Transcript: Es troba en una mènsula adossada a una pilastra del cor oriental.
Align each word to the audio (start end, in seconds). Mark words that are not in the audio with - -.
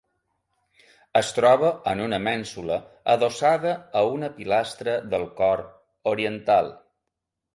Es 1.19 1.27
troba 1.39 1.67
en 1.91 2.01
una 2.05 2.19
mènsula 2.27 2.77
adossada 3.15 3.75
a 4.01 4.03
una 4.15 4.31
pilastra 4.39 4.97
del 5.13 5.27
cor 5.41 5.61
oriental. 6.15 6.73